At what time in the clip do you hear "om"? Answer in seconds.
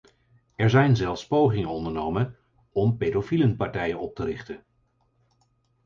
2.71-2.97